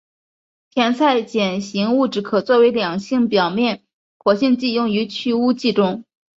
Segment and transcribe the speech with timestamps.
[0.71, 3.83] 甜菜碱型物质可作为两性表面
[4.17, 6.03] 活性剂用于去污剂中。